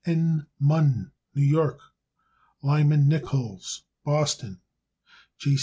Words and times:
N. 0.03 0.47
Munn, 0.59 1.11
New 1.35 1.43
York. 1.45 1.79
Lyman 2.63 3.07
Nichols, 3.07 3.83
Boston, 4.03 4.59
Mass. 5.45 5.59